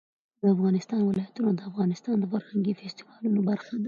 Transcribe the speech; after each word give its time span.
د 0.41 0.43
افغانستان 0.55 0.99
ولايتونه 1.03 1.51
د 1.53 1.61
افغانستان 1.69 2.15
د 2.19 2.25
فرهنګي 2.31 2.73
فستیوالونو 2.79 3.39
برخه 3.49 3.69
ده. 3.75 3.79